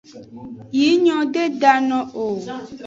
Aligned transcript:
Yi 0.77 0.89
nyo 1.03 1.17
de 1.33 1.43
da 1.61 1.73
no 1.87 1.99
o. 2.25 2.25